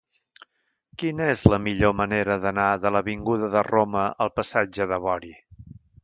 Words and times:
Quina 1.01 1.25
és 1.33 1.41
la 1.53 1.59
millor 1.65 1.91
manera 1.99 2.37
d'anar 2.45 2.69
de 2.85 2.91
l'avinguda 2.95 3.49
de 3.57 3.63
Roma 3.67 4.05
al 4.27 4.33
passatge 4.39 4.89
de 4.93 4.99
Bori? 5.05 5.31